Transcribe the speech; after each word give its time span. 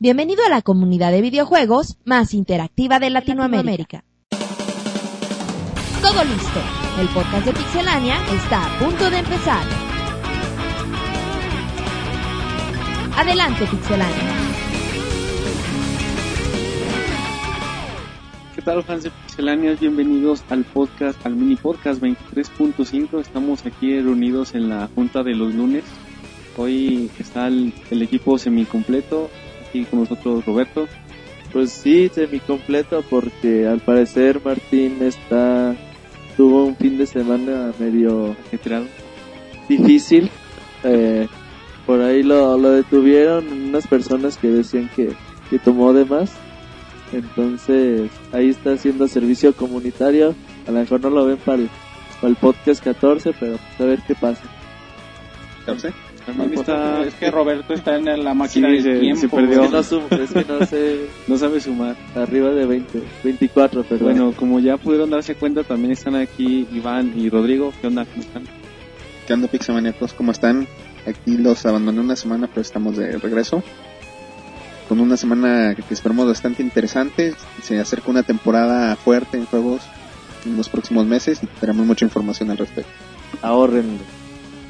Bienvenido 0.00 0.44
a 0.46 0.48
la 0.48 0.62
comunidad 0.62 1.10
de 1.10 1.20
videojuegos 1.20 1.96
más 2.04 2.32
interactiva 2.32 3.00
de 3.00 3.10
Latinoamérica. 3.10 4.04
Todo 6.00 6.22
listo. 6.22 6.60
El 7.00 7.08
podcast 7.08 7.44
de 7.44 7.52
Pixelania 7.52 8.14
está 8.32 8.76
a 8.76 8.78
punto 8.78 9.10
de 9.10 9.18
empezar. 9.18 9.64
Adelante, 13.16 13.66
Pixelania. 13.66 14.36
¿Qué 18.54 18.62
tal, 18.62 18.84
fans 18.84 19.02
de 19.02 19.10
Pixelanias? 19.10 19.80
Bienvenidos 19.80 20.44
al 20.50 20.62
podcast, 20.62 21.26
al 21.26 21.34
mini 21.34 21.56
podcast 21.56 22.00
23.5. 22.00 23.20
Estamos 23.20 23.66
aquí 23.66 24.00
reunidos 24.00 24.54
en 24.54 24.68
la 24.68 24.88
junta 24.94 25.24
de 25.24 25.34
los 25.34 25.52
lunes. 25.56 25.82
Hoy 26.56 27.10
está 27.18 27.48
el, 27.48 27.74
el 27.90 28.02
equipo 28.02 28.38
semicompleto. 28.38 29.28
Aquí 29.68 29.84
con 29.84 30.00
nosotros 30.00 30.44
Roberto. 30.44 30.88
Pues 31.52 31.70
sí, 31.72 32.10
semicompleto 32.12 33.02
porque 33.02 33.66
al 33.66 33.80
parecer 33.80 34.40
Martín 34.44 34.98
está 35.02 35.74
tuvo 36.36 36.64
un 36.64 36.76
fin 36.76 36.96
de 36.98 37.06
semana 37.06 37.72
medio 37.78 38.36
Ajetreado. 38.46 38.86
difícil. 39.68 40.30
Eh, 40.84 41.26
por 41.86 42.00
ahí 42.00 42.22
lo, 42.22 42.56
lo 42.58 42.70
detuvieron 42.70 43.50
unas 43.50 43.86
personas 43.86 44.36
que 44.36 44.48
decían 44.48 44.90
que, 44.94 45.14
que 45.50 45.58
tomó 45.58 45.92
de 45.92 46.04
más. 46.04 46.30
Entonces 47.12 48.10
ahí 48.32 48.50
está 48.50 48.72
haciendo 48.72 49.08
servicio 49.08 49.54
comunitario. 49.54 50.34
A 50.66 50.70
lo 50.70 50.80
mejor 50.80 51.00
no 51.00 51.10
lo 51.10 51.26
ven 51.26 51.38
para 51.38 51.58
el, 51.58 51.70
para 52.20 52.28
el 52.28 52.36
podcast 52.36 52.84
14, 52.84 53.32
pero 53.38 53.56
pues 53.56 53.80
a 53.80 53.84
ver 53.84 54.00
qué 54.06 54.14
pasa. 54.14 54.42
Está... 56.52 57.02
Es 57.02 57.14
que 57.14 57.30
Roberto 57.30 57.72
está 57.74 57.96
en 57.96 58.24
la 58.24 58.34
máquina 58.34 58.68
Sí, 58.68 58.74
del 58.74 58.82
se- 58.82 59.00
tiempo. 59.00 59.20
se 59.20 59.28
perdió. 59.28 59.62
Es 59.62 59.68
que 59.70 59.76
no, 59.76 59.82
sumo, 59.82 60.06
es 60.10 60.30
que 60.32 60.44
no 60.44 60.66
sé, 60.66 61.06
No 61.26 61.38
sabe 61.38 61.60
sumar. 61.60 61.96
arriba 62.14 62.50
de 62.50 62.66
20, 62.66 63.02
24, 63.24 63.82
perdón. 63.84 64.04
Bueno, 64.08 64.32
como 64.36 64.60
ya 64.60 64.76
pudieron 64.76 65.10
darse 65.10 65.34
cuenta, 65.34 65.64
también 65.64 65.92
están 65.92 66.14
aquí 66.16 66.66
Iván 66.72 67.12
y 67.16 67.28
Rodrigo. 67.30 67.72
¿Qué 67.80 67.86
onda? 67.86 68.04
¿Cómo 68.04 68.20
están? 68.22 68.42
¿Qué 69.26 69.32
onda 69.34 69.48
Pixelmaníacos? 69.48 70.12
¿Cómo 70.14 70.32
están? 70.32 70.66
Aquí 71.06 71.36
los 71.38 71.64
abandoné 71.66 72.00
una 72.00 72.16
semana, 72.16 72.46
pero 72.48 72.60
estamos 72.60 72.96
de 72.96 73.16
regreso. 73.18 73.62
Con 74.88 75.00
una 75.00 75.16
semana 75.18 75.74
que 75.74 75.94
esperamos 75.94 76.26
bastante 76.26 76.62
interesante. 76.62 77.34
Se 77.62 77.78
acerca 77.78 78.10
una 78.10 78.22
temporada 78.22 78.96
fuerte 78.96 79.36
en 79.36 79.44
juegos 79.44 79.82
en 80.46 80.56
los 80.56 80.68
próximos 80.68 81.04
meses 81.06 81.40
y 81.42 81.46
tenemos 81.46 81.86
mucha 81.86 82.04
información 82.06 82.50
al 82.50 82.58
respecto. 82.58 82.90
ahorrenlo. 83.42 83.98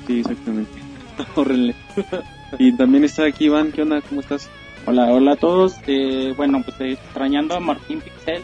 Sí, 0.07 0.21
exactamente. 0.21 0.71
Y 2.59 2.73
también 2.73 3.05
está 3.05 3.25
aquí 3.27 3.45
Iván. 3.47 3.73
¿Qué 3.73 3.83
onda? 3.83 4.01
¿Cómo 4.01 4.21
estás? 4.21 4.49
Hola, 4.87 5.13
hola 5.13 5.33
a 5.33 5.37
todos. 5.37 5.77
Eh, 5.87 6.33
bueno, 6.37 6.63
pues 6.65 6.81
eh, 6.81 6.93
extrañando 6.93 7.55
a 7.55 7.61
Martín 7.61 8.01
Pixel. 8.01 8.43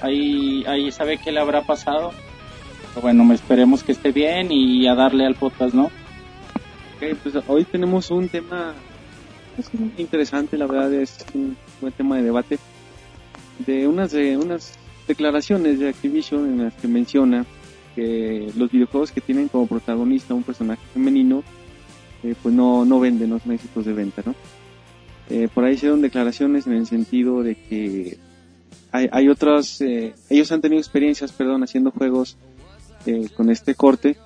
Ahí, 0.00 0.64
ahí 0.66 0.90
sabe 0.90 1.18
qué 1.18 1.32
le 1.32 1.40
habrá 1.40 1.62
pasado. 1.62 2.12
Pero 2.94 3.02
bueno, 3.02 3.30
esperemos 3.34 3.82
que 3.82 3.92
esté 3.92 4.10
bien 4.10 4.50
y 4.50 4.86
a 4.86 4.94
darle 4.94 5.26
al 5.26 5.34
podcast, 5.34 5.74
¿no? 5.74 5.84
Ok, 5.84 7.18
pues 7.22 7.34
hoy 7.46 7.64
tenemos 7.64 8.10
un 8.10 8.28
tema 8.30 8.72
pues, 9.54 9.72
muy 9.74 9.92
interesante, 9.98 10.56
la 10.56 10.66
verdad 10.66 10.94
es 10.94 11.18
un 11.34 11.56
buen 11.80 11.92
tema 11.92 12.16
de 12.16 12.22
debate, 12.22 12.58
de 13.58 13.86
unas, 13.86 14.12
de 14.12 14.38
unas 14.38 14.78
declaraciones 15.06 15.78
de 15.78 15.90
Activision 15.90 16.46
en 16.46 16.64
las 16.64 16.74
que 16.74 16.88
menciona 16.88 17.44
que 17.94 18.50
los 18.56 18.70
videojuegos 18.70 19.12
que 19.12 19.20
tienen 19.20 19.48
como 19.48 19.66
protagonista 19.66 20.32
un 20.32 20.42
personaje 20.42 20.80
femenino, 20.94 21.42
eh, 22.26 22.34
pues 22.42 22.54
no, 22.54 22.84
no 22.84 22.98
venden, 22.98 23.30
no 23.30 23.38
son 23.38 23.52
éxitos 23.52 23.84
de 23.84 23.92
venta, 23.92 24.22
¿no? 24.26 24.34
Eh, 25.30 25.48
por 25.52 25.64
ahí 25.64 25.74
hicieron 25.74 26.02
declaraciones 26.02 26.66
en 26.66 26.72
el 26.72 26.86
sentido 26.86 27.42
de 27.42 27.54
que 27.54 28.18
hay, 28.90 29.08
hay 29.12 29.28
otras, 29.28 29.80
eh, 29.80 30.14
ellos 30.28 30.50
han 30.50 30.60
tenido 30.60 30.80
experiencias, 30.80 31.32
perdón, 31.32 31.62
haciendo 31.62 31.90
juegos 31.90 32.36
con 33.36 33.50
este 33.50 33.76
corte 33.76 34.16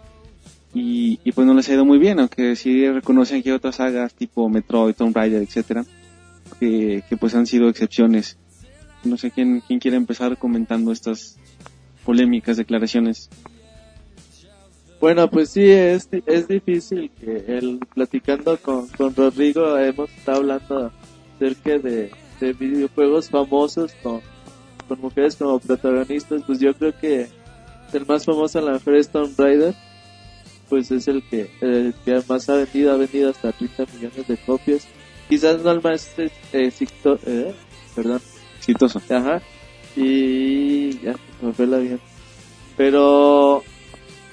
y, 0.73 1.21
y 1.23 1.33
pues 1.33 1.47
no 1.47 1.53
les 1.53 1.69
ha 1.69 1.75
ido 1.75 1.85
muy 1.85 1.99
bien, 1.99 2.19
aunque 2.19 2.57
sí 2.57 2.89
reconocen 2.89 3.43
que 3.43 3.51
hay 3.51 3.57
otras 3.57 3.77
sagas 3.77 4.15
tipo 4.15 4.49
Metroid, 4.49 4.95
Tomb 4.95 5.15
Raider, 5.15 5.43
etcétera, 5.43 5.85
que, 6.59 7.03
que 7.07 7.17
pues 7.19 7.35
han 7.35 7.47
sido 7.47 7.69
excepciones. 7.69 8.39
No 9.05 9.19
sé 9.19 9.31
quién, 9.31 9.63
quién 9.67 9.81
quiere 9.81 9.99
empezar 9.99 10.39
comentando 10.39 10.93
estas 10.93 11.37
polémicas 12.07 12.57
declaraciones. 12.57 13.29
Bueno, 15.01 15.31
pues 15.31 15.51
sí, 15.51 15.65
es, 15.71 16.09
es 16.27 16.47
difícil 16.49 17.11
que 17.19 17.45
el, 17.49 17.79
platicando 17.95 18.57
con, 18.59 18.87
con 18.89 19.15
Rodrigo 19.15 19.79
hemos 19.79 20.11
estado 20.11 20.39
hablando 20.39 20.93
acerca 21.37 21.79
de, 21.79 22.11
de 22.39 22.53
videojuegos 22.53 23.31
famosos 23.31 23.93
con, 24.03 24.21
con 24.89 25.01
mujeres 25.01 25.37
como 25.37 25.59
protagonistas, 25.59 26.43
pues 26.47 26.61
yo 26.61 26.75
creo 26.75 26.93
que 26.99 27.29
el 27.95 28.07
más 28.07 28.27
famoso 28.27 28.59
a 28.59 28.63
lo 28.63 28.73
mejor 28.73 28.95
es 28.97 29.09
Tomb 29.09 29.33
Raider, 29.39 29.75
pues 30.69 30.91
es 30.91 31.09
el 31.09 31.23
que, 31.29 31.51
el 31.63 31.95
que 32.05 32.21
más 32.29 32.49
ha 32.51 32.57
vendido, 32.57 32.93
ha 32.93 32.97
vendido 32.97 33.31
hasta 33.31 33.53
30 33.53 33.87
millones 33.95 34.29
de 34.29 34.37
copias. 34.37 34.87
Quizás 35.31 35.63
no 35.63 35.71
el 35.71 35.81
más 35.81 36.13
eh, 36.19 36.31
exito- 36.53 37.19
eh, 37.27 37.55
perdón, 37.97 38.21
Exitoso. 38.59 39.01
Ajá. 39.09 39.41
Y 39.97 40.91
ya 41.01 41.15
me 41.41 41.53
fue 41.55 41.65
el 41.65 41.75
avión. 41.75 42.01
Pero 42.77 43.65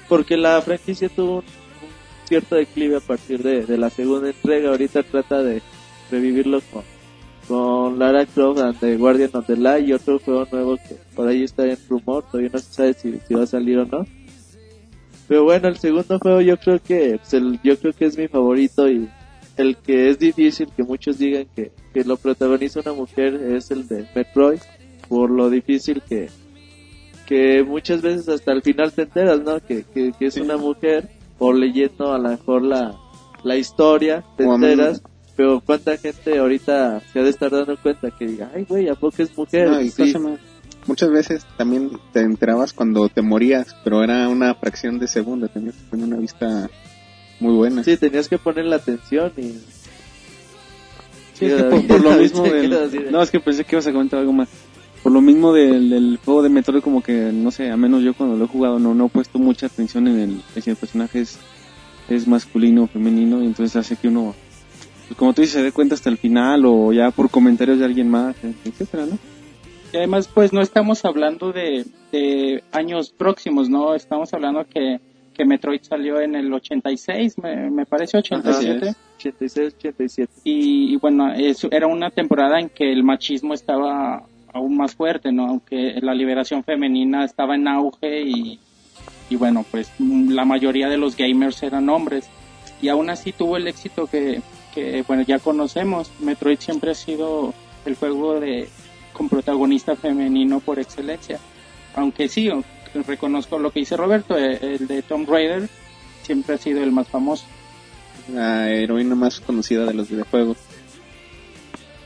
porque 0.08 0.36
la 0.36 0.60
franquicia 0.62 1.08
tuvo 1.08 1.36
un, 1.38 1.44
cierto 2.26 2.56
declive 2.56 2.96
a 2.96 3.00
partir 3.00 3.42
de, 3.42 3.64
de 3.66 3.78
la 3.78 3.90
segunda 3.90 4.28
entrega. 4.30 4.70
Ahorita 4.70 5.02
trata 5.02 5.42
de 5.42 5.62
revivirlo 6.10 6.60
con, 6.72 6.82
con 7.46 7.98
Lara 7.98 8.26
Croft 8.26 8.60
and 8.60 8.78
the 8.80 8.96
Guardian 8.96 9.30
of 9.34 9.46
the 9.46 9.56
Light 9.56 9.88
y 9.88 9.92
otro 9.92 10.18
juego 10.18 10.46
nuevo 10.50 10.76
que 10.76 10.96
por 11.14 11.28
ahí 11.28 11.42
está 11.44 11.64
en 11.66 11.78
rumor. 11.88 12.24
Todavía 12.30 12.50
no 12.52 12.58
se 12.58 12.72
sabe 12.72 12.94
si, 12.94 13.18
si 13.26 13.34
va 13.34 13.42
a 13.42 13.46
salir 13.46 13.78
o 13.78 13.84
no. 13.86 14.04
Pero 15.26 15.44
bueno, 15.44 15.68
el 15.68 15.76
segundo 15.78 16.18
juego 16.18 16.40
yo 16.40 16.56
creo 16.56 16.80
que 16.82 17.18
pues, 17.18 17.34
el- 17.34 17.60
yo 17.62 17.78
creo 17.78 17.92
que 17.92 18.06
es 18.06 18.16
mi 18.16 18.28
favorito 18.28 18.88
y 18.90 19.08
el 19.58 19.76
que 19.76 20.08
es 20.08 20.18
difícil 20.18 20.68
que 20.74 20.82
muchos 20.84 21.18
digan 21.18 21.46
que, 21.54 21.72
que 21.92 22.04
lo 22.04 22.16
protagoniza 22.16 22.80
una 22.80 22.92
mujer 22.94 23.34
es 23.34 23.70
el 23.70 23.86
de 23.88 24.06
Metroid 24.14 24.60
por 25.08 25.30
lo 25.30 25.50
difícil 25.50 26.00
que 26.08 26.28
que 27.28 27.62
muchas 27.62 28.00
veces 28.00 28.26
hasta 28.28 28.52
el 28.52 28.62
final 28.62 28.90
te 28.90 29.02
enteras, 29.02 29.40
¿no? 29.42 29.60
Que, 29.60 29.84
que, 29.92 30.12
que 30.18 30.26
es 30.26 30.36
una 30.38 30.56
mujer 30.56 31.10
o 31.38 31.52
leyendo 31.52 32.12
a 32.14 32.18
lo 32.18 32.30
mejor 32.30 32.62
la, 32.62 32.96
la 33.44 33.56
historia 33.56 34.24
te 34.38 34.46
O 34.46 34.54
enteras, 34.54 35.02
pero 35.36 35.60
cuánta 35.60 35.96
gente 35.98 36.38
ahorita 36.38 37.02
se 37.12 37.20
ha 37.20 37.22
de 37.22 37.28
estar 37.28 37.50
dando 37.50 37.76
cuenta 37.76 38.10
que 38.10 38.26
diga, 38.26 38.50
ay 38.54 38.64
güey, 38.66 38.88
¿a 38.88 38.94
poco 38.94 39.22
es 39.22 39.36
mujer? 39.36 39.68
No, 39.68 39.78
y 39.78 39.90
Sí. 39.90 40.14
muchas 40.86 41.10
veces 41.10 41.46
también 41.58 41.90
te 42.14 42.20
enterabas 42.20 42.72
cuando 42.72 43.10
te 43.10 43.20
morías, 43.20 43.76
pero 43.84 44.02
era 44.02 44.26
una 44.30 44.54
fracción 44.54 44.98
de 44.98 45.06
segundo, 45.06 45.48
tenías 45.48 45.74
que 45.76 45.90
tener 45.90 46.06
una 46.06 46.16
vista 46.16 46.70
muy 47.40 47.52
buena. 47.54 47.84
Sí, 47.84 47.98
tenías 47.98 48.26
que 48.28 48.38
poner 48.38 48.64
la 48.64 48.76
atención 48.76 49.32
y... 49.36 49.52
Sí, 51.34 51.44
es 51.44 51.54
que 51.54 51.62
por, 51.64 51.86
por 51.86 52.00
lo 52.00 52.10
mismo 52.18 52.42
del... 52.44 53.12
No, 53.12 53.22
es 53.22 53.30
que 53.30 53.38
pensé 53.38 53.64
que 53.64 53.76
ibas 53.76 53.86
a 53.86 53.92
comentar 53.92 54.18
algo 54.18 54.32
más. 54.32 54.48
Por 55.08 55.14
lo 55.14 55.22
mismo 55.22 55.54
del, 55.54 55.88
del 55.88 56.18
juego 56.22 56.42
de 56.42 56.50
Metroid, 56.50 56.82
como 56.82 57.02
que, 57.02 57.30
no 57.32 57.50
sé, 57.50 57.70
a 57.70 57.78
menos 57.78 58.02
yo 58.02 58.12
cuando 58.12 58.36
lo 58.36 58.44
he 58.44 58.46
jugado 58.48 58.78
no, 58.78 58.94
no 58.94 59.06
he 59.06 59.08
puesto 59.08 59.38
mucha 59.38 59.64
atención 59.64 60.06
en 60.06 60.18
el, 60.18 60.42
en 60.54 60.62
si 60.62 60.68
el 60.68 60.76
personaje 60.76 61.20
es, 61.20 61.38
es 62.10 62.28
masculino 62.28 62.82
o 62.82 62.86
femenino, 62.88 63.42
y 63.42 63.46
entonces 63.46 63.74
hace 63.76 63.96
que 63.96 64.08
uno, 64.08 64.34
pues 65.06 65.16
como 65.16 65.32
tú 65.32 65.40
dices, 65.40 65.54
se 65.54 65.62
dé 65.62 65.72
cuenta 65.72 65.94
hasta 65.94 66.10
el 66.10 66.18
final, 66.18 66.66
o 66.66 66.92
ya 66.92 67.10
por 67.10 67.30
comentarios 67.30 67.78
de 67.78 67.86
alguien 67.86 68.10
más, 68.10 68.36
etcétera, 68.66 69.06
¿no? 69.06 69.18
Y 69.94 69.96
además, 69.96 70.28
pues 70.28 70.52
no 70.52 70.60
estamos 70.60 71.02
hablando 71.06 71.52
de, 71.52 71.86
de 72.12 72.62
años 72.72 73.08
próximos, 73.08 73.70
¿no? 73.70 73.94
Estamos 73.94 74.34
hablando 74.34 74.66
que, 74.66 75.00
que 75.32 75.46
Metroid 75.46 75.80
salió 75.84 76.20
en 76.20 76.34
el 76.34 76.52
86, 76.52 77.38
me, 77.38 77.70
me 77.70 77.86
parece 77.86 78.18
87. 78.18 78.94
86, 79.16 79.74
87. 79.78 80.32
y, 80.44 80.92
y 80.92 80.96
bueno, 80.96 81.32
eso 81.32 81.68
era 81.70 81.86
una 81.86 82.10
temporada 82.10 82.60
en 82.60 82.68
que 82.68 82.92
el 82.92 83.02
machismo 83.02 83.54
estaba 83.54 84.26
aún 84.58 84.76
más 84.76 84.94
fuerte, 84.94 85.32
¿no? 85.32 85.46
Aunque 85.46 85.98
la 86.00 86.14
liberación 86.14 86.62
femenina 86.62 87.24
estaba 87.24 87.54
en 87.54 87.66
auge 87.66 88.22
y, 88.22 88.58
y 89.30 89.36
bueno, 89.36 89.64
pues 89.70 89.90
mm, 89.98 90.30
la 90.30 90.44
mayoría 90.44 90.88
de 90.88 90.98
los 90.98 91.16
gamers 91.16 91.62
eran 91.62 91.88
hombres 91.88 92.28
y 92.80 92.88
aún 92.88 93.10
así 93.10 93.32
tuvo 93.32 93.56
el 93.56 93.66
éxito 93.66 94.06
que, 94.06 94.40
que 94.74 95.02
bueno, 95.06 95.22
ya 95.22 95.38
conocemos. 95.38 96.10
Metroid 96.20 96.58
siempre 96.58 96.92
ha 96.92 96.94
sido 96.94 97.54
el 97.84 97.96
juego 97.96 98.40
de 98.40 98.68
con 99.12 99.28
protagonista 99.28 99.96
femenino 99.96 100.60
por 100.60 100.78
excelencia. 100.78 101.40
Aunque 101.96 102.28
sí, 102.28 102.48
reconozco 103.06 103.58
lo 103.58 103.72
que 103.72 103.80
dice 103.80 103.96
Roberto, 103.96 104.38
eh, 104.38 104.58
el 104.62 104.86
de 104.86 105.02
Tomb 105.02 105.28
Raider 105.28 105.68
siempre 106.22 106.54
ha 106.54 106.58
sido 106.58 106.82
el 106.82 106.92
más 106.92 107.08
famoso. 107.08 107.44
La 108.32 108.70
heroína 108.70 109.14
más 109.14 109.40
conocida 109.40 109.86
de 109.86 109.94
los 109.94 110.08
videojuegos. 110.08 110.58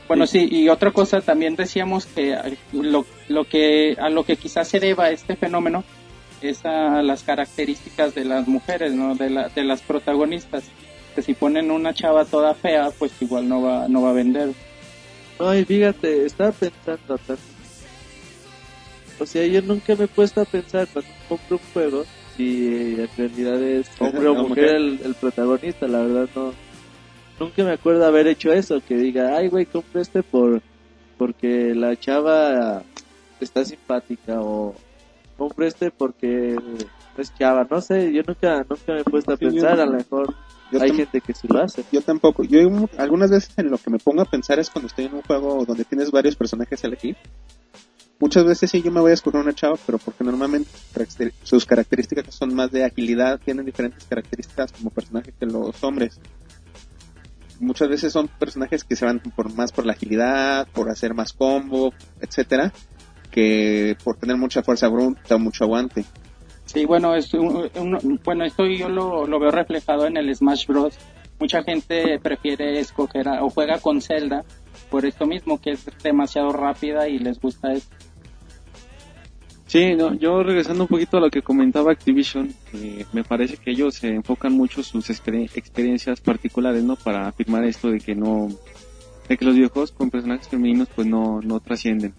Bueno, 0.07 0.27
sí, 0.27 0.47
y 0.51 0.69
otra 0.69 0.91
cosa 0.91 1.21
también 1.21 1.55
decíamos 1.55 2.05
que 2.05 2.37
lo, 2.73 3.05
lo 3.29 3.45
que 3.45 3.95
a 3.99 4.09
lo 4.09 4.23
que 4.23 4.35
quizás 4.35 4.67
se 4.67 4.79
deba 4.79 5.09
este 5.09 5.35
fenómeno 5.35 5.83
es 6.41 6.65
a 6.65 7.01
las 7.01 7.23
características 7.23 8.13
de 8.13 8.25
las 8.25 8.47
mujeres, 8.47 8.93
¿no? 8.93 9.15
De, 9.15 9.29
la, 9.29 9.49
de 9.49 9.63
las 9.63 9.81
protagonistas. 9.81 10.65
Que 11.15 11.21
si 11.21 11.33
ponen 11.33 11.71
una 11.71 11.93
chava 11.93 12.25
toda 12.25 12.53
fea, 12.53 12.91
pues 12.97 13.11
igual 13.21 13.47
no 13.47 13.61
va, 13.61 13.87
no 13.87 14.01
va 14.01 14.09
a 14.09 14.13
vender. 14.13 14.51
No, 15.39 15.55
y 15.55 15.63
fíjate, 15.63 16.25
estaba 16.25 16.51
pensando. 16.51 17.19
O 19.19 19.25
sea, 19.25 19.45
yo 19.45 19.61
nunca 19.61 19.95
me 19.95 20.05
he 20.05 20.07
puesto 20.07 20.41
a 20.41 20.45
pensar 20.45 20.87
cuando 20.91 21.11
compro 21.29 21.57
un 21.57 21.73
juego 21.73 22.05
si 22.35 22.95
en 22.97 23.09
realidad 23.15 23.61
es 23.61 23.89
hombre 23.99 24.27
o 24.27 24.33
mujer 24.33 24.49
mujer. 24.49 24.75
el, 24.75 24.99
el 25.03 25.15
protagonista. 25.15 25.87
La 25.87 25.99
verdad, 25.99 26.29
no. 26.35 26.53
Nunca 27.39 27.63
me 27.63 27.71
acuerdo 27.71 28.05
haber 28.05 28.27
hecho 28.27 28.51
eso. 28.51 28.81
Que 28.85 28.95
diga, 28.95 29.37
ay, 29.37 29.49
güey, 29.49 29.65
compré 29.65 30.01
este 30.01 30.23
por 30.23 30.61
porque 31.17 31.73
la 31.75 31.95
chava 31.95 32.83
está 33.39 33.63
simpática 33.63 34.41
o 34.41 34.75
compré 35.37 35.67
este 35.67 35.91
porque 35.91 36.55
es 37.17 37.33
chava. 37.35 37.67
No 37.69 37.81
sé, 37.81 38.11
yo 38.11 38.23
nunca, 38.27 38.65
nunca 38.69 38.93
me 38.93 39.01
he 39.01 39.03
puesto 39.03 39.33
a 39.33 39.37
Sí, 39.37 39.45
yo 39.45 39.51
pensar. 39.51 39.79
A 39.79 39.85
lo 39.85 39.93
mejor 39.93 40.33
hay 40.79 40.93
gente 40.93 41.21
que 41.21 41.33
sí 41.33 41.47
lo 41.47 41.61
hace. 41.61 41.83
Yo 41.91 42.01
tampoco. 42.01 42.43
Yo 42.43 42.59
algunas 42.97 43.31
veces 43.31 43.51
en 43.57 43.69
lo 43.69 43.77
que 43.77 43.89
me 43.89 43.99
pongo 43.99 44.21
a 44.21 44.25
pensar 44.25 44.59
es 44.59 44.69
cuando 44.69 44.87
estoy 44.87 45.05
en 45.05 45.15
un 45.15 45.21
juego 45.21 45.65
donde 45.65 45.85
tienes 45.85 46.11
varios 46.11 46.35
personajes 46.35 46.83
a 46.83 46.87
elegir. 46.87 47.15
Muchas 48.19 48.45
veces 48.45 48.71
sí 48.71 48.81
yo 48.81 48.91
me 48.91 49.01
voy 49.01 49.11
a 49.11 49.15
escoger 49.15 49.41
una 49.41 49.53
chava, 49.53 49.75
pero 49.85 49.97
porque 49.97 50.23
normalmente 50.23 50.69
sus 51.43 51.65
características 51.65 52.33
son 52.33 52.53
más 52.55 52.71
de 52.71 52.85
agilidad, 52.85 53.39
tienen 53.43 53.65
diferentes 53.65 54.05
características 54.05 54.71
como 54.71 54.91
personaje 54.91 55.33
que 55.37 55.45
los 55.45 55.83
hombres. 55.83 56.19
Muchas 57.59 57.89
veces 57.89 58.11
son 58.13 58.27
personajes 58.27 58.83
que 58.83 58.95
se 58.95 59.05
van 59.05 59.19
por 59.19 59.53
más 59.53 59.71
por 59.71 59.85
la 59.85 59.93
agilidad, 59.93 60.67
por 60.73 60.89
hacer 60.89 61.13
más 61.13 61.33
combo, 61.33 61.93
etcétera, 62.19 62.71
que 63.31 63.95
por 64.03 64.17
tener 64.17 64.37
mucha 64.37 64.63
fuerza 64.63 64.87
bruta 64.87 65.37
mucho 65.37 65.63
aguante. 65.63 66.05
Sí, 66.65 66.85
bueno, 66.85 67.15
es 67.15 67.33
un- 67.33 68.19
bueno, 68.23 68.45
esto 68.45 68.65
yo 68.65 68.89
lo, 68.89 69.27
lo 69.27 69.39
veo 69.39 69.51
reflejado 69.51 70.07
en 70.07 70.17
el 70.17 70.33
Smash 70.35 70.65
Bros. 70.67 70.95
Mucha 71.39 71.61
gente 71.63 72.19
prefiere 72.21 72.79
escoger 72.79 73.27
o 73.27 73.49
juega 73.49 73.79
con 73.79 74.01
Zelda 74.01 74.43
por 74.89 75.05
esto 75.05 75.25
mismo, 75.25 75.59
que 75.59 75.71
es 75.71 75.85
demasiado 76.03 76.51
rápida 76.53 77.07
y 77.09 77.19
les 77.19 77.39
gusta 77.39 77.73
esto. 77.73 77.93
Sí, 79.73 79.95
no, 79.95 80.13
yo 80.13 80.43
regresando 80.43 80.83
un 80.83 80.87
poquito 80.87 81.17
a 81.17 81.19
lo 81.19 81.31
que 81.31 81.41
comentaba 81.41 81.91
Activision, 81.91 82.53
me 83.11 83.23
parece 83.23 83.57
que 83.57 83.71
ellos 83.71 83.95
se 83.95 84.09
enfocan 84.09 84.53
mucho 84.53 84.83
sus 84.83 85.09
exper- 85.09 85.49
experiencias 85.55 86.21
particulares, 86.21 86.83
¿no? 86.83 86.95
Para 86.95 87.27
afirmar 87.27 87.63
esto 87.63 87.89
de 87.89 87.99
que 87.99 88.13
no, 88.13 88.49
de 89.27 89.35
que 89.35 89.43
los 89.43 89.55
videojuegos 89.55 89.91
con 89.91 90.11
personajes 90.11 90.47
femeninos 90.47 90.89
pues 90.95 91.07
no, 91.07 91.41
no 91.41 91.59
trascienden. 91.59 92.13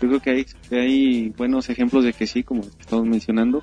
Yo 0.00 0.06
creo 0.06 0.20
que 0.20 0.30
hay, 0.30 0.46
que 0.68 0.78
hay 0.78 1.28
buenos 1.30 1.68
ejemplos 1.70 2.04
de 2.04 2.12
que 2.12 2.28
sí, 2.28 2.44
como 2.44 2.60
estamos 2.78 3.04
mencionando. 3.04 3.62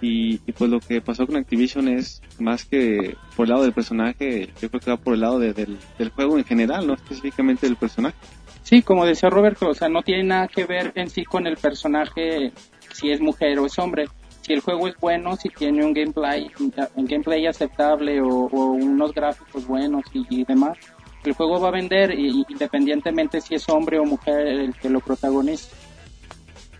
Y, 0.00 0.34
y 0.46 0.52
pues 0.52 0.70
lo 0.70 0.78
que 0.78 1.00
pasó 1.00 1.26
con 1.26 1.34
Activision 1.36 1.88
es 1.88 2.22
más 2.38 2.64
que 2.64 3.16
por 3.34 3.46
el 3.46 3.50
lado 3.50 3.64
del 3.64 3.72
personaje, 3.72 4.50
yo 4.62 4.68
creo 4.68 4.80
que 4.80 4.90
va 4.92 4.96
por 4.96 5.14
el 5.14 5.20
lado 5.22 5.40
de- 5.40 5.54
del, 5.54 5.76
del 5.98 6.10
juego 6.10 6.38
en 6.38 6.44
general, 6.44 6.86
no 6.86 6.94
específicamente 6.94 7.66
del 7.66 7.74
personaje. 7.74 8.16
Sí, 8.64 8.82
como 8.82 9.04
decía 9.04 9.28
Roberto, 9.28 9.68
o 9.68 9.74
sea, 9.74 9.88
no 9.88 10.02
tiene 10.02 10.24
nada 10.24 10.48
que 10.48 10.64
ver 10.64 10.90
en 10.94 11.10
sí 11.10 11.24
con 11.24 11.46
el 11.46 11.56
personaje, 11.58 12.50
si 12.92 13.10
es 13.10 13.20
mujer 13.20 13.58
o 13.58 13.66
es 13.66 13.78
hombre. 13.78 14.06
Si 14.40 14.52
el 14.54 14.60
juego 14.60 14.88
es 14.88 14.94
bueno, 14.98 15.36
si 15.36 15.50
tiene 15.50 15.84
un 15.84 15.92
gameplay, 15.92 16.50
un 16.96 17.06
gameplay 17.06 17.46
aceptable 17.46 18.20
o, 18.20 18.48
unos 18.72 19.12
gráficos 19.12 19.66
buenos 19.66 20.02
y, 20.12 20.44
demás, 20.44 20.78
el 21.24 21.34
juego 21.34 21.60
va 21.60 21.68
a 21.68 21.72
vender 21.72 22.18
y- 22.18 22.44
independientemente 22.48 23.40
si 23.40 23.54
es 23.54 23.68
hombre 23.68 23.98
o 23.98 24.04
mujer 24.04 24.46
el 24.46 24.74
que 24.74 24.88
lo 24.90 25.00
protagoniza. 25.00 25.74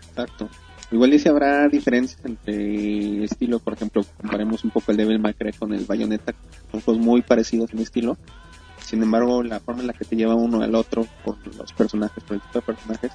Exacto. 0.09 0.49
Igual 0.91 1.13
y 1.13 1.19
si 1.19 1.29
habrá 1.29 1.67
diferencias 1.67 2.23
entre 2.25 3.23
estilo, 3.23 3.59
por 3.59 3.73
ejemplo, 3.73 4.03
comparemos 4.21 4.63
un 4.63 4.69
poco 4.71 4.91
el 4.91 4.97
Devil 4.97 5.19
May 5.19 5.33
Cry 5.33 5.53
con 5.53 5.73
el 5.73 5.85
Bayonetta, 5.85 6.33
son 6.71 6.81
juegos 6.81 7.03
muy 7.03 7.21
parecidos 7.21 7.73
en 7.73 7.79
estilo. 7.79 8.17
Sin 8.85 9.01
embargo, 9.01 9.41
la 9.41 9.59
forma 9.59 9.81
en 9.81 9.87
la 9.87 9.93
que 9.93 10.05
te 10.05 10.15
lleva 10.15 10.35
uno 10.35 10.61
al 10.61 10.75
otro, 10.75 11.07
por 11.23 11.37
los 11.55 11.73
personajes, 11.73 12.23
por 12.23 12.35
el 12.35 12.41
tipo 12.41 12.59
de 12.59 12.65
personajes, 12.65 13.11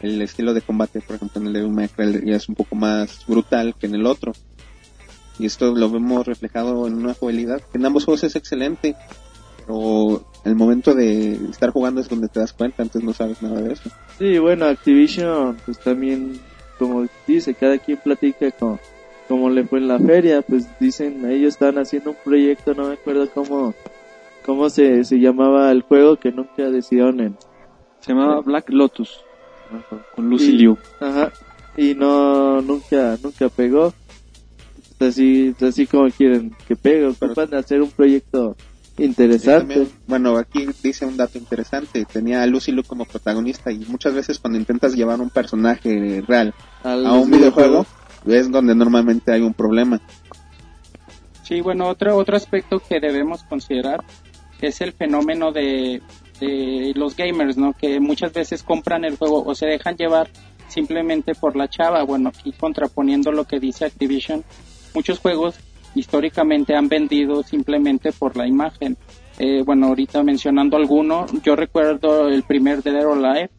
el 0.00 0.20
estilo 0.20 0.52
de 0.52 0.60
combate, 0.60 1.00
por 1.00 1.16
ejemplo, 1.16 1.40
en 1.40 1.46
el 1.46 1.52
Devil 1.54 1.72
May 1.72 1.88
Cry 1.88 2.30
es 2.32 2.48
un 2.48 2.54
poco 2.54 2.76
más 2.76 3.24
brutal 3.26 3.74
que 3.78 3.86
en 3.86 3.94
el 3.94 4.04
otro. 4.04 4.32
Y 5.38 5.46
esto 5.46 5.74
lo 5.74 5.90
vemos 5.90 6.26
reflejado 6.26 6.86
en 6.86 6.94
una 6.94 7.14
jugabilidad 7.14 7.60
que 7.60 7.78
en 7.78 7.86
ambos 7.86 8.04
juegos 8.04 8.24
es 8.24 8.36
excelente, 8.36 8.94
pero 9.58 10.26
el 10.44 10.54
momento 10.54 10.94
de 10.94 11.32
estar 11.50 11.70
jugando 11.70 12.00
es 12.00 12.08
donde 12.08 12.28
te 12.28 12.40
das 12.40 12.52
cuenta, 12.52 12.82
antes 12.82 13.02
no 13.02 13.12
sabes 13.14 13.40
nada 13.42 13.60
de 13.60 13.72
eso. 13.72 13.90
Sí, 14.18 14.38
bueno, 14.38 14.66
Activision, 14.66 15.56
pues 15.64 15.78
también, 15.78 16.40
como 16.78 17.06
dice, 17.26 17.54
cada 17.54 17.78
quien 17.78 17.98
platica 17.98 18.50
con 18.50 18.78
cómo 19.28 19.50
le 19.50 19.64
fue 19.64 19.78
en 19.78 19.88
la 19.88 19.98
feria, 19.98 20.42
pues 20.42 20.66
dicen, 20.78 21.28
ellos 21.28 21.54
están 21.54 21.78
haciendo 21.78 22.10
un 22.10 22.16
proyecto, 22.22 22.74
no 22.74 22.88
me 22.88 22.94
acuerdo 22.94 23.28
cómo, 23.30 23.74
cómo 24.46 24.70
se, 24.70 25.04
se 25.04 25.18
llamaba 25.18 25.70
el 25.72 25.82
juego 25.82 26.16
que 26.16 26.30
nunca 26.32 26.70
decidieron 26.70 27.20
en, 27.20 27.36
Se 28.00 28.12
llamaba 28.12 28.40
Black 28.40 28.70
Lotus, 28.70 29.20
con 30.14 30.30
Lucy 30.30 30.52
Y- 30.52 30.58
Liu. 30.58 30.78
ajá, 31.00 31.32
y 31.76 31.94
no, 31.94 32.62
nunca, 32.62 33.18
nunca 33.22 33.48
pegó. 33.48 33.92
Es 34.98 35.08
así, 35.08 35.54
es 35.54 35.62
así 35.62 35.86
como 35.86 36.08
quieren 36.10 36.56
que 36.66 36.76
pegue, 36.76 37.06
ocupan 37.06 37.52
hacer 37.54 37.82
un 37.82 37.90
proyecto 37.90 38.56
interesante. 38.96 39.74
también, 39.74 39.88
bueno, 40.06 40.38
aquí 40.38 40.66
dice 40.82 41.04
un 41.04 41.18
dato 41.18 41.36
interesante. 41.36 42.06
Tenía 42.06 42.42
a 42.42 42.46
Lucy 42.46 42.72
Liu 42.72 42.82
como 42.84 43.04
protagonista 43.04 43.70
y 43.70 43.80
muchas 43.80 44.14
veces 44.14 44.38
cuando 44.38 44.58
intentas 44.58 44.94
llevar 44.94 45.20
un 45.20 45.28
personaje 45.28 46.22
real 46.26 46.54
al 46.82 47.04
a 47.04 47.12
un 47.12 47.30
videojuego 47.30 47.84
es 48.24 48.50
donde 48.50 48.74
normalmente 48.74 49.32
hay 49.32 49.42
un 49.42 49.52
problema. 49.52 50.00
Sí, 51.42 51.60
bueno, 51.60 51.88
otro, 51.88 52.16
otro 52.16 52.36
aspecto 52.36 52.80
que 52.80 52.98
debemos 52.98 53.44
considerar 53.44 54.02
es 54.60 54.80
el 54.80 54.92
fenómeno 54.92 55.52
de, 55.52 56.02
de 56.40 56.92
los 56.94 57.16
gamers, 57.16 57.56
¿no? 57.56 57.72
Que 57.72 58.00
muchas 58.00 58.32
veces 58.32 58.62
compran 58.62 59.04
el 59.04 59.16
juego 59.16 59.42
o 59.44 59.54
se 59.54 59.66
dejan 59.66 59.96
llevar 59.96 60.28
simplemente 60.68 61.34
por 61.34 61.56
la 61.56 61.68
chava. 61.68 62.02
Bueno, 62.02 62.30
aquí 62.30 62.52
contraponiendo 62.52 63.32
lo 63.32 63.44
que 63.44 63.60
dice 63.60 63.84
Activision, 63.84 64.44
muchos 64.94 65.18
juegos 65.18 65.56
históricamente 65.94 66.74
han 66.74 66.88
vendido 66.88 67.42
simplemente 67.42 68.12
por 68.12 68.36
la 68.36 68.46
imagen. 68.46 68.96
Eh, 69.38 69.62
bueno, 69.64 69.88
ahorita 69.88 70.22
mencionando 70.22 70.76
alguno, 70.76 71.26
yo 71.42 71.56
recuerdo 71.56 72.28
el 72.28 72.42
primer 72.42 72.82
Dead 72.82 73.04
or 73.04 73.24
Alive, 73.24 73.50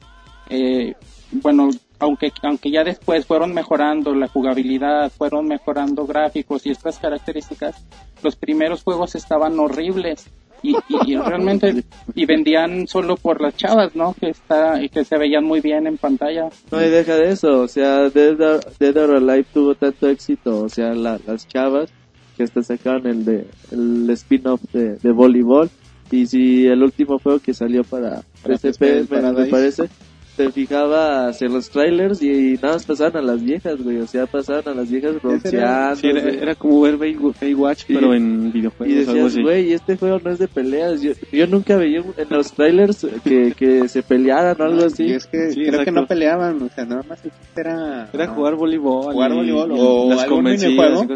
eh, 0.50 0.96
bueno, 1.32 1.70
aunque, 2.00 2.32
aunque 2.44 2.72
ya 2.72 2.84
después 2.84 3.26
fueron 3.26 3.54
mejorando 3.54 4.14
la 4.14 4.28
jugabilidad, 4.28 5.12
fueron 5.12 5.48
mejorando 5.48 6.06
gráficos 6.06 6.66
y 6.66 6.72
estas 6.72 7.00
características, 7.00 7.86
los 8.24 8.36
primeros 8.36 8.84
juegos 8.84 9.16
estaban 9.16 9.60
horribles 9.60 10.30
y, 10.64 10.72
y- 10.72 11.12
y 11.14 11.18
realmente 11.18 11.84
y 12.16 12.26
vendían 12.26 12.88
solo 12.88 13.16
por 13.16 13.42
las 13.42 13.56
chavas, 13.56 13.96
¿no? 13.96 14.14
Que 14.20 14.30
está 14.30 14.82
y 14.82 14.90
que 14.90 15.04
se 15.06 15.18
veían 15.18 15.44
muy 15.44 15.62
bien 15.62 15.88
en 15.88 15.98
pantalla. 15.98 16.50
No, 16.72 16.84
y 16.84 16.90
deja 16.90 17.16
de 17.16 17.32
eso, 17.32 17.62
o 17.62 17.68
sea, 17.68 18.10
Dead 18.10 18.40
or, 18.42 18.60
Dead 18.80 18.98
or 18.98 19.16
Alive 19.18 19.46
tuvo 19.54 19.76
tanto 19.76 20.10
éxito, 20.10 20.62
o 20.64 20.70
sea, 20.70 20.94
la- 20.94 21.20
las 21.26 21.48
chavas 21.48 21.90
que 22.36 22.44
hasta 22.44 22.62
sacaron 22.64 23.08
el 23.08 23.26
de 23.26 23.48
el 23.72 24.10
spin-off 24.12 24.62
de, 24.72 24.96
de 24.98 25.12
voleibol 25.12 25.70
y 26.12 26.26
si 26.28 26.66
el 26.68 26.84
último 26.84 27.18
juego 27.20 27.40
que 27.40 27.54
salió 27.54 27.84
para 27.84 28.22
Para 28.44 28.58
PSP, 28.58 29.02
PSP, 29.04 29.12
me, 29.36 29.46
parece, 29.48 29.90
te 30.38 30.52
fijabas 30.52 31.42
en 31.42 31.52
los 31.54 31.70
trailers 31.70 32.22
y 32.22 32.54
nada 32.62 32.76
más 32.76 32.86
pasaban 32.86 33.18
a 33.18 33.22
las 33.22 33.44
viejas, 33.44 33.82
güey, 33.84 33.98
o 33.98 34.08
sea, 34.08 34.26
pasaban 34.28 34.68
a 34.68 34.74
las 34.76 34.90
viejas 34.90 35.22
bronceando. 35.22 35.96
Sí, 35.98 36.08
era, 36.08 36.30
era 36.30 36.56
como 36.56 36.80
ver 36.82 36.96
Bay- 36.96 37.18
Baywatch, 37.42 37.84
pero 37.88 38.14
en 38.14 38.48
y 38.48 38.52
videojuegos, 38.52 39.08
algo 39.10 39.24
decías, 39.26 39.44
güey, 39.44 39.74
este 39.74 39.98
juego 39.98 40.20
no 40.24 40.32
es 40.32 40.40
de 40.40 40.48
peleas. 40.48 41.02
Yo, 41.02 41.12
yo 41.32 41.48
nunca 41.48 41.76
veía 41.76 42.00
en 42.16 42.28
los 42.30 42.54
trailers 42.54 43.06
que, 43.24 43.54
que 43.58 43.88
se 43.90 44.04
pelearan 44.04 44.56
o 44.62 44.64
algo 44.64 44.86
así. 44.86 45.04
Y 45.08 45.14
es 45.14 45.26
que 45.26 45.52
Sí, 45.52 45.66
creo 45.66 45.84
que 45.84 45.92
no 45.92 46.06
peleaban, 46.06 46.62
o 46.62 46.70
sea, 46.70 46.86
nada 46.86 47.04
más 47.10 47.20
era, 47.56 48.10
Era 48.14 48.28
jugar 48.28 48.56
voleibol. 48.56 49.12
Jugar 49.14 49.32
y- 49.32 49.36
voleibol 49.36 49.72
y 49.72 49.76
o 49.80 50.10
las 50.10 50.24
algún 50.24 50.44
minijuego. 50.46 51.08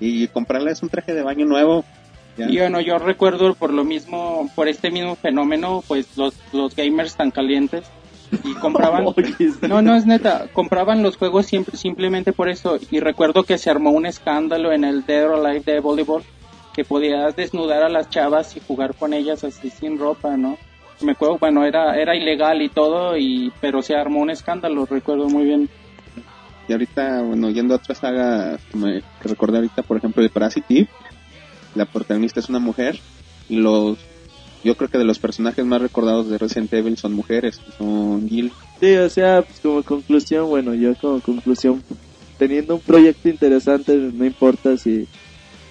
y 0.00 0.22
y 0.22 0.28
comprarles 0.28 0.82
un 0.82 0.88
traje 0.88 1.12
de 1.14 1.22
baño 1.22 1.44
nuevo. 1.44 1.84
Ya. 2.38 2.48
Y 2.48 2.56
bueno, 2.56 2.80
yo 2.80 2.96
recuerdo 2.98 3.52
por 3.54 3.70
lo 3.72 3.84
mismo, 3.84 4.48
por 4.54 4.66
este 4.68 4.90
mismo 4.90 5.14
fenómeno, 5.16 5.84
pues 5.86 6.16
los, 6.16 6.34
los 6.54 6.74
gamers 6.74 7.14
tan 7.16 7.30
calientes 7.30 7.82
y 8.44 8.54
compraban 8.54 9.04
No, 9.68 9.82
no 9.82 9.94
es 9.94 10.06
neta. 10.06 10.46
Compraban 10.52 11.02
los 11.02 11.16
juegos 11.16 11.46
siempre, 11.46 11.76
simplemente 11.76 12.32
por 12.32 12.48
eso. 12.48 12.78
Y 12.90 13.00
recuerdo 13.00 13.44
que 13.44 13.58
se 13.58 13.70
armó 13.70 13.90
un 13.90 14.06
escándalo 14.06 14.72
en 14.72 14.84
el 14.84 15.04
Dead 15.04 15.28
or 15.28 15.46
Alive 15.46 15.72
de 15.72 15.80
voleibol 15.80 16.22
que 16.72 16.84
podías 16.84 17.34
desnudar 17.34 17.82
a 17.82 17.88
las 17.88 18.10
chavas 18.10 18.56
y 18.56 18.60
jugar 18.60 18.94
con 18.94 19.12
ellas 19.12 19.42
así 19.44 19.70
sin 19.70 19.98
ropa, 19.98 20.36
¿no? 20.36 20.56
Me 21.00 21.12
acuerdo, 21.12 21.38
bueno, 21.38 21.64
era, 21.64 21.96
era 21.96 22.14
ilegal 22.14 22.62
y 22.62 22.68
todo, 22.68 23.16
y, 23.16 23.52
pero 23.60 23.82
se 23.82 23.96
armó 23.96 24.20
un 24.20 24.30
escándalo, 24.30 24.86
recuerdo 24.86 25.28
muy 25.28 25.44
bien. 25.44 25.68
Y 26.68 26.72
ahorita, 26.72 27.22
bueno, 27.22 27.50
yendo 27.50 27.74
a 27.74 27.78
otra 27.78 27.94
saga 27.94 28.58
que, 28.70 28.76
me, 28.76 29.00
que 29.00 29.28
recordé 29.28 29.56
ahorita, 29.56 29.82
por 29.82 29.96
ejemplo, 29.96 30.22
de 30.22 30.28
Parasite 30.28 30.86
la 31.74 31.84
protagonista 31.84 32.40
es 32.40 32.48
una 32.48 32.58
mujer 32.58 32.98
y 33.48 33.56
los 33.56 33.98
yo 34.62 34.76
creo 34.76 34.88
que 34.88 34.98
de 34.98 35.04
los 35.04 35.18
personajes 35.18 35.64
más 35.64 35.80
recordados 35.80 36.28
de 36.28 36.38
Resident 36.38 36.72
Evil 36.72 36.96
son 36.96 37.14
mujeres, 37.14 37.60
son 37.78 38.28
Jill. 38.28 38.52
Sí, 38.80 38.96
o 38.96 39.08
sea, 39.08 39.42
pues 39.42 39.60
como 39.60 39.82
conclusión, 39.82 40.48
bueno, 40.48 40.74
yo 40.74 40.94
como 40.96 41.20
conclusión, 41.20 41.82
teniendo 42.38 42.74
un 42.74 42.80
proyecto 42.80 43.28
interesante, 43.28 43.96
no 43.96 44.24
importa 44.24 44.76
si, 44.76 45.06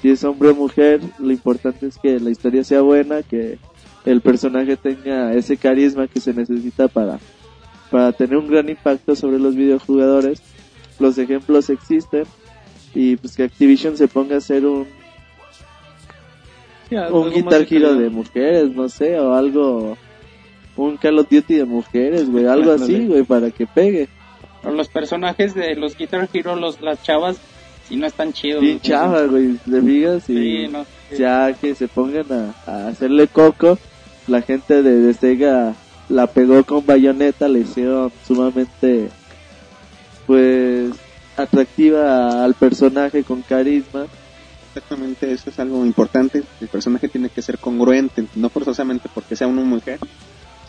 si 0.02 0.10
es 0.10 0.24
hombre 0.24 0.50
o 0.50 0.56
mujer, 0.56 1.02
lo 1.20 1.32
importante 1.32 1.88
es 1.88 1.98
que 1.98 2.20
la 2.20 2.32
historia 2.32 2.64
sea 2.64 2.82
buena, 2.82 3.22
que, 3.24 3.60
el 4.06 4.22
personaje 4.22 4.78
tenga 4.78 5.34
ese 5.34 5.58
carisma 5.58 6.08
que 6.08 6.20
se 6.20 6.34
necesita 6.34 6.88
para, 6.88 7.20
para 7.92 8.12
tener 8.12 8.38
un 8.38 8.48
gran 8.48 8.70
impacto 8.70 9.16
sobre 9.16 9.40
los 9.40 9.56
videojugadores. 9.56 10.42
Los 11.00 11.18
ejemplos 11.18 11.70
existen 11.70 12.24
y 12.96 13.18
pues 13.18 13.36
que 13.36 13.44
Activision 13.44 13.98
se 13.98 14.08
ponga 14.08 14.36
a 14.36 14.40
hacer 14.40 14.66
un, 14.66 14.88
Sí, 16.90 16.96
algo 16.96 17.22
un 17.22 17.32
Guitar 17.32 17.66
Hero 17.70 17.96
de 17.96 18.10
mujeres, 18.10 18.72
no 18.76 18.90
sé, 18.90 19.20
o 19.20 19.34
algo, 19.34 19.98
un 20.76 20.98
Call 20.98 21.20
of 21.20 21.28
Duty 21.30 21.56
de 21.56 21.66
mujeres, 21.66 22.30
güey, 22.30 22.46
algo 22.48 22.72
así, 22.72 23.06
güey, 23.08 23.24
para 23.24 23.52
que 23.52 23.68
pegue. 23.68 24.10
Pero 24.62 24.74
los 24.76 24.90
personajes 24.90 25.54
de 25.54 25.76
los 25.76 25.96
Guitar 25.98 26.28
Hero, 26.34 26.56
los, 26.56 26.82
las 26.82 27.02
chavas, 27.04 27.38
sí 27.88 27.96
no 27.96 28.08
están 28.08 28.34
chidos. 28.34 28.62
Bien 28.62 28.80
chava, 28.80 29.24
güey, 29.24 29.54
te 29.70 29.82
fijas 29.82 30.30
y 30.30 30.34
Sí, 30.36 30.68
no. 30.68 30.86
ya 31.18 31.54
que 31.54 31.76
se 31.76 31.88
pongan 31.88 32.26
a, 32.32 32.72
a 32.72 32.88
hacerle 32.88 33.28
coco, 33.28 33.78
la 34.28 34.42
gente 34.42 34.82
de, 34.84 34.96
de 34.98 35.14
Sega 35.14 35.76
la 36.10 36.26
pegó 36.28 36.64
con 36.64 36.86
bayoneta, 36.86 37.48
le 37.48 37.60
hicieron 37.60 38.12
sumamente, 38.28 39.10
pues, 40.26 40.90
atractiva 41.38 42.44
al 42.44 42.54
personaje 42.56 43.24
con 43.24 43.42
carisma. 43.44 44.08
Exactamente, 44.84 45.32
eso 45.32 45.50
es 45.50 45.60
algo 45.60 45.86
importante. 45.86 46.42
El 46.62 46.68
personaje 46.70 47.10
tiene 47.10 47.30
que 47.30 47.42
ser 47.42 47.58
congruente, 47.60 48.26
no 48.36 48.50
forzosamente 48.50 49.10
porque 49.14 49.36
sea 49.36 49.48
una 49.48 49.62
mujer, 49.62 50.00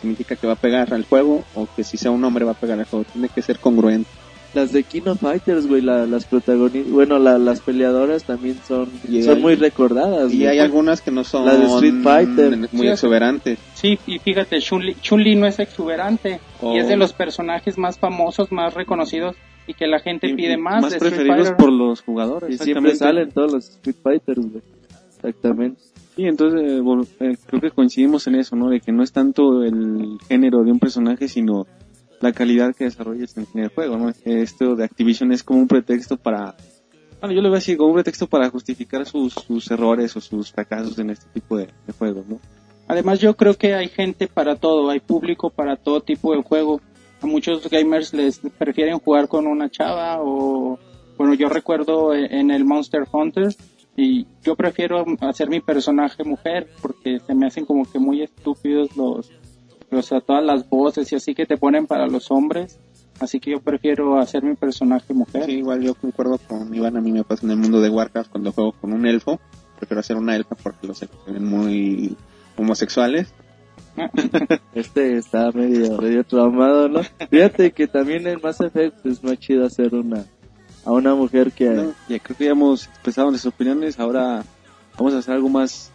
significa 0.01 0.35
que 0.35 0.47
va 0.47 0.53
a 0.53 0.57
pegar 0.57 0.93
al 0.93 1.05
juego, 1.05 1.43
o 1.55 1.67
que 1.75 1.83
si 1.85 1.97
sea 1.97 2.11
un 2.11 2.23
hombre 2.25 2.43
va 2.43 2.51
a 2.51 2.55
pegar 2.59 2.77
al 2.77 2.85
juego. 2.85 3.05
Tiene 3.11 3.29
que 3.29 3.41
ser 3.41 3.59
congruente. 3.59 4.09
Las 4.53 4.73
de 4.73 4.83
King 4.83 5.03
of 5.05 5.21
Fighters, 5.21 5.65
güey, 5.65 5.81
la- 5.81 6.05
las 6.05 6.25
protagonistas, 6.25 6.91
bueno, 6.91 7.17
la- 7.19 7.37
las 7.37 7.61
peleadoras 7.61 8.25
también 8.25 8.57
son, 8.67 8.89
Y 9.07 9.23
son 9.23 9.37
hay- 9.37 9.41
muy 9.41 9.55
recordadas. 9.55 10.33
Y 10.33 10.37
güey. 10.39 10.47
hay 10.49 10.59
algunas 10.59 10.99
que 10.99 11.09
no 11.09 11.23
son 11.23 11.45
La 11.45 11.55
de 11.55 11.65
Street 11.67 12.03
Fighter. 12.03 12.57
muy 12.73 12.87
Sí, 12.87 12.87
exuberantes. 12.89 13.59
Sí, 13.75 13.97
y 14.05 14.19
fíjate, 14.19 14.59
Chun-Li 14.59 14.95
Chun-Li 15.01 15.35
no 15.37 15.47
es 15.47 15.57
exuberante 15.59 16.41
Oh. 16.59 16.75
y 16.75 16.79
es 16.79 16.89
de 16.89 16.97
los 16.97 17.13
personajes 17.13 17.77
más 17.77 17.97
famosos, 17.97 18.51
más 18.51 18.73
reconocidos 18.73 19.37
y 19.71 19.73
que 19.73 19.87
la 19.87 19.99
gente 19.99 20.27
Y- 20.27 20.35
pide 20.35 20.53
y 20.53 20.57
más, 20.57 20.89
de 20.91 20.99
preferidos 20.99 21.37
Fighter. 21.49 21.55
por 21.57 21.71
los 21.71 22.01
jugadores. 22.01 22.49
y 22.49 22.57
siempre 22.63 22.95
salen 22.95 23.31
todos 23.31 23.53
los 23.53 23.69
Street 23.69 23.95
Fighters, 24.03 24.39
güey. 24.51 24.63
Exactamente. 25.15 25.81
Sí, 26.15 26.25
entonces 26.25 26.61
eh, 26.61 26.81
eh, 27.21 27.37
creo 27.45 27.61
que 27.61 27.71
coincidimos 27.71 28.27
en 28.27 28.35
eso, 28.35 28.55
¿no? 28.55 28.69
De 28.69 28.79
que 28.81 28.91
no 28.91 29.01
es 29.03 29.11
tanto 29.11 29.63
el 29.63 30.17
género 30.27 30.63
de 30.63 30.71
un 30.71 30.79
personaje, 30.79 31.27
sino 31.27 31.67
la 32.19 32.33
calidad 32.33 32.75
que 32.75 32.83
desarrollas 32.83 33.35
en, 33.37 33.47
en 33.55 33.63
el 33.63 33.69
juego, 33.69 33.97
¿no? 33.97 34.11
Esto 34.25 34.75
de 34.75 34.83
Activision 34.83 35.31
es 35.31 35.43
como 35.43 35.59
un 35.59 35.67
pretexto 35.67 36.17
para, 36.17 36.55
bueno, 37.19 37.33
yo 37.33 37.41
lo 37.41 37.49
veo 37.49 37.57
así, 37.57 37.75
como 37.77 37.89
un 37.89 37.95
pretexto 37.95 38.27
para 38.27 38.49
justificar 38.49 39.05
sus, 39.05 39.33
sus 39.33 39.71
errores 39.71 40.15
o 40.17 40.21
sus 40.21 40.51
fracasos 40.51 40.99
en 40.99 41.11
este 41.11 41.25
tipo 41.33 41.57
de, 41.57 41.67
de 41.87 41.93
juegos, 41.97 42.27
¿no? 42.27 42.39
Además 42.87 43.19
yo 43.19 43.35
creo 43.35 43.53
que 43.53 43.73
hay 43.73 43.87
gente 43.87 44.27
para 44.27 44.57
todo, 44.57 44.89
hay 44.89 44.99
público 44.99 45.49
para 45.49 45.77
todo 45.77 46.01
tipo 46.01 46.35
de 46.35 46.43
juego. 46.43 46.81
A 47.21 47.27
muchos 47.27 47.69
gamers 47.69 48.13
les 48.13 48.39
prefieren 48.57 48.99
jugar 48.99 49.27
con 49.27 49.47
una 49.47 49.69
chava 49.69 50.21
o, 50.21 50.79
bueno, 51.17 51.33
yo 51.35 51.49
recuerdo 51.49 52.13
en 52.13 52.49
el 52.51 52.65
Monster 52.65 53.03
Hunter 53.11 53.55
y 53.95 54.25
yo 54.41 54.55
prefiero 54.55 55.05
hacer 55.21 55.49
mi 55.49 55.59
personaje 55.59 56.23
mujer 56.23 56.69
porque 56.81 57.19
se 57.19 57.35
me 57.35 57.45
hacen 57.45 57.65
como 57.65 57.89
que 57.89 57.99
muy 57.99 58.23
estúpidos 58.23 58.95
los, 58.95 59.31
o 59.91 60.01
sea, 60.01 60.21
todas 60.21 60.43
las 60.43 60.67
voces 60.67 61.11
y 61.11 61.15
así 61.15 61.35
que 61.35 61.45
te 61.45 61.57
ponen 61.57 61.85
para 61.85 62.07
los 62.07 62.31
hombres. 62.31 62.79
Así 63.19 63.39
que 63.39 63.51
yo 63.51 63.59
prefiero 63.61 64.17
hacer 64.17 64.43
mi 64.43 64.55
personaje 64.55 65.13
mujer. 65.13 65.45
Sí, 65.45 65.57
igual 65.57 65.81
yo 65.83 65.93
concuerdo 65.93 66.39
con 66.39 66.73
Iván, 66.73 66.97
a 66.97 67.01
mí 67.01 67.11
me 67.11 67.23
pasa 67.23 67.45
en 67.45 67.51
el 67.51 67.57
mundo 67.57 67.79
de 67.79 67.89
Warcraft 67.89 68.31
cuando 68.31 68.51
juego 68.51 68.71
con 68.71 68.93
un 68.93 69.05
elfo, 69.05 69.39
prefiero 69.77 69.99
hacer 69.99 70.17
una 70.17 70.35
elfa 70.35 70.55
porque 70.55 70.87
los 70.87 70.99
elfos 71.03 71.19
ven 71.27 71.45
muy 71.45 72.17
homosexuales. 72.57 73.31
Este 74.75 75.17
está 75.17 75.51
medio, 75.51 75.97
medio 75.97 76.23
traumado, 76.23 76.87
¿no? 76.87 77.01
Fíjate 77.29 77.71
que 77.71 77.87
también 77.87 78.27
en 78.27 78.39
Mass 78.41 78.61
Effect 78.61 79.05
es 79.05 79.23
más 79.23 79.37
chido 79.39 79.65
hacer 79.65 79.93
una, 79.93 80.25
a 80.85 80.91
una 80.91 81.13
mujer 81.15 81.51
que, 81.51 81.89
ya 82.07 82.19
creo 82.19 82.37
que 82.37 82.45
ya 82.45 82.51
hemos 82.51 82.87
expresado 82.87 83.29
nuestras 83.29 83.53
opiniones, 83.53 83.99
ahora 83.99 84.43
vamos 84.97 85.13
a 85.13 85.19
hacer 85.19 85.35
algo 85.35 85.49
más, 85.49 85.91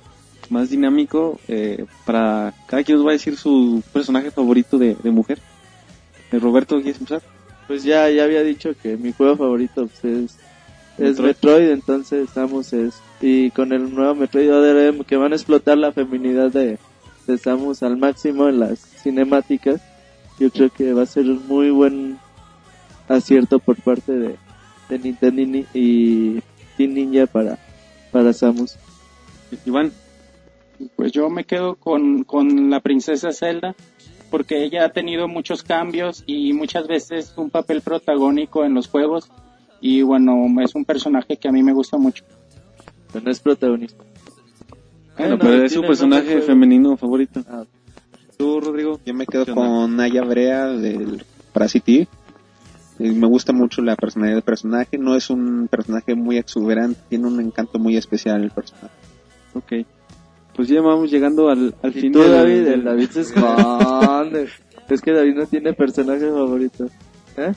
más 0.50 0.70
dinámico, 0.70 1.40
eh, 1.48 1.86
para 2.04 2.52
cada 2.66 2.84
quien 2.84 2.98
nos 2.98 3.06
va 3.06 3.10
a 3.10 3.14
decir 3.14 3.36
su 3.36 3.82
personaje 3.92 4.30
favorito 4.30 4.78
de, 4.78 4.94
de 4.94 5.10
mujer. 5.10 5.38
Eh, 6.32 6.38
Roberto, 6.38 6.76
¿quieres 6.76 7.00
empezar? 7.00 7.22
pues 7.66 7.82
ya, 7.82 8.08
ya 8.10 8.24
había 8.24 8.42
dicho 8.42 8.74
que 8.80 8.96
mi 8.96 9.12
juego 9.12 9.36
favorito 9.36 9.88
pues, 9.88 10.04
es, 10.04 10.38
es 10.98 11.20
Metroid. 11.20 11.26
Metroid, 11.26 11.70
entonces 11.70 12.30
Samus 12.30 12.72
es, 12.72 13.00
y 13.20 13.50
con 13.50 13.72
el 13.72 13.92
nuevo 13.94 14.14
Metroid 14.14 14.50
M 14.88 15.04
que 15.04 15.16
van 15.16 15.32
a 15.32 15.36
explotar 15.36 15.76
la 15.78 15.92
feminidad 15.92 16.50
de, 16.50 16.78
de 17.26 17.38
Samus 17.38 17.83
al 17.83 17.97
máximo 17.97 18.49
en 18.49 18.61
las 18.61 18.78
cinemáticas, 18.78 19.80
yo 20.38 20.50
creo 20.50 20.71
que 20.71 20.92
va 20.92 21.02
a 21.02 21.06
ser 21.06 21.25
un 21.25 21.47
muy 21.47 21.71
buen 21.71 22.18
acierto 23.09 23.59
por 23.59 23.76
parte 23.80 24.12
de, 24.12 24.37
de 24.88 24.99
Nintendo 24.99 25.42
y, 25.75 26.40
Team 26.76 26.92
Ninja 26.92 27.26
para, 27.26 27.59
para 28.12 28.33
Samus. 28.33 28.76
Iván, 29.64 29.92
Pues 30.95 31.12
yo 31.12 31.30
me 31.30 31.45
quedo 31.45 31.76
con, 31.76 32.25
con 32.25 32.68
la 32.68 32.80
princesa 32.80 33.33
Zelda 33.33 33.75
porque 34.30 34.64
ella 34.64 34.85
ha 34.85 34.88
tenido 34.90 35.28
muchos 35.28 35.62
cambios 35.62 36.23
y 36.26 36.52
muchas 36.52 36.87
veces 36.87 37.33
un 37.37 37.50
papel 37.50 37.80
protagónico 37.80 38.64
en 38.64 38.75
los 38.75 38.88
juegos 38.88 39.30
y 39.80 40.02
bueno, 40.02 40.45
es 40.62 40.75
un 40.75 40.85
personaje 40.85 41.37
que 41.37 41.49
a 41.49 41.52
mí 41.52 41.62
me 41.62 41.73
gusta 41.73 41.97
mucho. 41.97 42.25
pero 43.12 43.25
no 43.25 43.30
es 43.30 43.40
protagonista. 43.40 44.04
Bueno, 45.18 45.38
pero 45.38 45.64
es 45.64 45.73
su 45.73 45.82
personaje 45.82 46.40
femenino 46.42 46.96
favorito. 46.96 47.42
Ah, 47.49 47.64
¿Tú, 48.38 48.61
Rodrigo? 48.61 49.00
Yo 49.04 49.14
me 49.14 49.26
quedo 49.26 49.46
con 49.54 49.96
Naya 49.96 50.23
Brea 50.25 50.66
del 50.66 51.25
Parasite. 51.52 52.08
Eh, 52.99 53.12
Me 53.12 53.26
gusta 53.26 53.52
mucho 53.52 53.82
la 53.82 53.96
personalidad 53.96 54.37
del 54.37 54.42
personaje. 54.42 54.99
No 54.99 55.14
es 55.16 55.30
un 55.30 55.68
personaje 55.68 56.14
muy 56.14 56.37
exuberante, 56.38 57.00
tiene 57.08 57.26
un 57.26 57.40
encanto 57.40 57.78
muy 57.78 57.96
especial 57.96 58.42
el 58.42 58.50
personaje. 58.50 58.90
Ok. 59.54 59.73
Pues 60.54 60.68
ya 60.68 60.80
vamos 60.80 61.11
llegando 61.11 61.49
al, 61.50 61.75
al 61.82 61.96
Y 61.96 62.00
fin 62.00 62.12
tú, 62.12 62.20
David, 62.23 62.62
del- 62.64 62.73
el 62.75 62.85
David 62.85 63.08
se 63.11 63.20
esconde. 63.23 64.49
es 64.88 65.00
que 65.02 65.12
David 65.12 65.35
no 65.35 65.46
tiene 65.46 65.73
personaje 65.75 66.28
favorito. 66.30 66.87
¿Eh? 67.37 67.52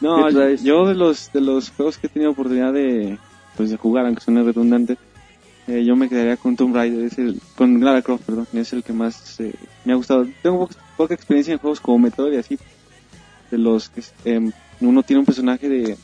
No, 0.00 0.28
yo 0.56 0.86
de 0.86 0.94
los 0.94 1.30
de 1.32 1.40
los 1.40 1.70
juegos 1.70 1.96
que 1.98 2.08
he 2.08 2.10
tenido 2.10 2.32
oportunidad 2.32 2.72
de 2.72 3.16
pues 3.56 3.70
de 3.70 3.76
jugar, 3.76 4.04
aunque 4.06 4.20
suene 4.20 4.42
redundante, 4.42 4.96
eh, 5.66 5.84
yo 5.84 5.96
me 5.96 6.08
quedaría 6.08 6.36
con 6.36 6.56
Tomb 6.56 6.74
Raider, 6.74 7.04
es 7.04 7.18
el, 7.18 7.40
con 7.56 7.82
Lara 7.82 8.02
Croft, 8.02 8.24
perdón, 8.24 8.46
es 8.52 8.72
el 8.72 8.82
que 8.82 8.92
más 8.92 9.40
eh, 9.40 9.54
me 9.84 9.92
ha 9.92 9.96
gustado. 9.96 10.26
Tengo 10.42 10.58
poca, 10.60 10.74
poca 10.96 11.14
experiencia 11.14 11.52
en 11.52 11.58
juegos 11.58 11.80
como 11.80 11.98
Metroid 12.00 12.34
y 12.34 12.38
así, 12.38 12.58
de 13.50 13.58
los 13.58 13.88
que 13.88 14.02
eh, 14.24 14.50
uno 14.80 15.02
tiene 15.02 15.20
un 15.20 15.26
personaje 15.26 15.68
de 15.68 15.96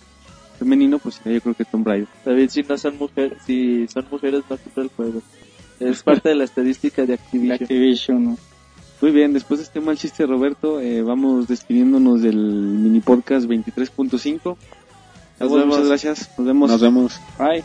femenino, 0.59 0.99
pues 0.99 1.21
yo 1.25 1.41
creo 1.41 1.55
que 1.55 1.65
Tomb 1.65 1.87
Raider. 1.87 2.09
David, 2.25 2.49
si 2.51 2.63
no 2.63 2.79
son 2.79 2.99
mujeres, 2.99 3.39
si 3.47 3.87
son 3.89 4.07
mujeres, 4.11 4.43
no 4.49 4.83
el 4.83 4.89
juego. 4.89 5.23
Es 5.79 6.03
parte 6.05 6.29
de 6.31 6.35
la 6.35 6.45
estadística 6.45 7.03
de 7.03 7.19
De 7.33 7.53
Activision. 7.53 8.39
Muy 9.01 9.11
bien, 9.13 9.33
después 9.33 9.61
de 9.61 9.65
este 9.65 9.81
mal 9.81 9.97
chiste 9.97 10.27
Roberto, 10.27 10.79
eh, 10.81 11.01
vamos 11.03 11.49
despidiéndonos 11.49 12.21
del 12.21 12.37
mini 12.37 13.01
podcast 13.01 13.47
23.5. 13.47 14.57
Nos 15.41 15.51
Muchas 15.51 15.67
vemos. 15.69 15.89
gracias, 15.89 16.31
nos 16.37 16.47
vemos. 16.47 16.71
Nos 16.71 16.81
vemos. 16.83 17.21
Bye. 17.39 17.65